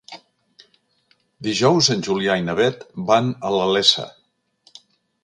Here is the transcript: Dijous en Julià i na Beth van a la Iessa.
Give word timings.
Dijous 1.47 1.89
en 1.95 2.01
Julià 2.09 2.37
i 2.41 2.45
na 2.47 2.55
Beth 2.63 2.81
van 3.11 3.29
a 3.51 3.53
la 3.57 3.69
Iessa. 3.75 4.07